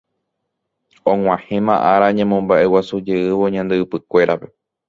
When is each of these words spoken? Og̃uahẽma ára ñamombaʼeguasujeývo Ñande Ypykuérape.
Og̃uahẽma 1.11 1.75
ára 1.91 2.07
ñamombaʼeguasujeývo 2.17 3.45
Ñande 3.55 3.75
Ypykuérape. 3.83 4.47